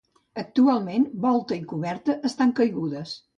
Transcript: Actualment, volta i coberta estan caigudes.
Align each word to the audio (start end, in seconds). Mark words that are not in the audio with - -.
Actualment, 0.43 1.05
volta 1.25 1.59
i 1.59 1.67
coberta 1.75 2.17
estan 2.31 2.57
caigudes. 2.63 3.15